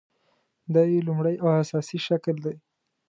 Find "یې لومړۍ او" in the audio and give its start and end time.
0.91-1.47